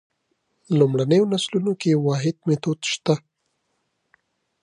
[0.77, 3.15] لومړنیو نسلونو کې واحد میتود شته.